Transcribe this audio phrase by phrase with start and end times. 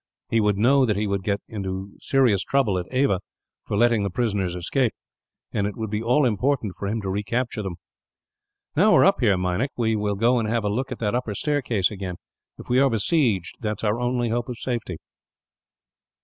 [0.31, 1.95] He would know that he would get into
[2.47, 3.19] trouble, at Ava,
[3.67, 4.95] for letting the prisoners escape;
[5.53, 7.75] and it would be all important for him to recapture them.
[8.75, 11.13] "Now we are up here, Meinik, we will go and have a look at that
[11.13, 12.15] upper staircase, again.
[12.57, 14.97] If we are besieged, that is our only hope of safety."